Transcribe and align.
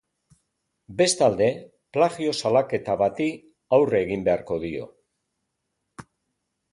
Bestalde, 1.01 1.49
plagio 1.97 2.33
salaketa 2.41 2.95
bati 3.01 3.27
aurre 3.79 3.99
egin 4.07 4.25
beharko 4.29 4.57
dio. 4.65 4.89